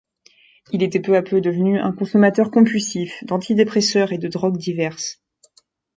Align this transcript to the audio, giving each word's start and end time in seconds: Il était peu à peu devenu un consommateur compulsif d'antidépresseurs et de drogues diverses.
Il 0.71 0.81
était 0.81 0.99
peu 0.99 1.15
à 1.15 1.21
peu 1.21 1.41
devenu 1.41 1.77
un 1.77 1.91
consommateur 1.91 2.49
compulsif 2.49 3.23
d'antidépresseurs 3.25 4.11
et 4.11 4.17
de 4.17 4.27
drogues 4.29 4.57
diverses. 4.57 5.21